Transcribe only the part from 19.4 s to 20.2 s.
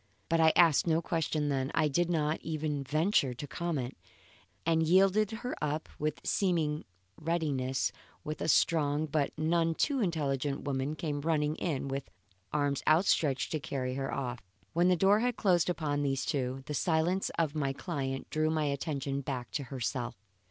to herself.